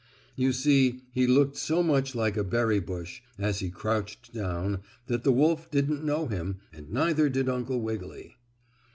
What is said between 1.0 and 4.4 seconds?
he looked so much like a berry bush, as he crouched